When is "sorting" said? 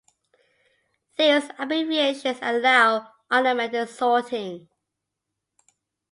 3.87-4.67